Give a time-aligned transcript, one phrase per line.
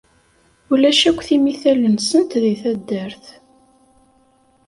[0.71, 3.25] Ulac akk timital-nsent di taddart.